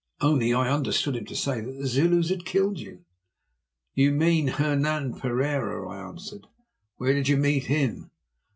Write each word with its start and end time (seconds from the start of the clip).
Only 0.19 0.51
I 0.51 0.67
understood 0.73 1.15
him 1.15 1.25
to 1.27 1.35
say 1.35 1.61
that 1.61 1.73
the 1.73 1.85
Zulus 1.85 2.29
had 2.31 2.43
killed 2.43 2.79
you." 2.79 3.05
"If 3.93 3.97
you 4.05 4.11
mean 4.11 4.47
Hernan 4.47 5.13
Pereira," 5.19 5.87
I 5.87 5.99
answered, 6.07 6.47
"where 6.97 7.13
did 7.13 7.27
you 7.27 7.37
meet 7.37 7.65
him?" 7.65 8.09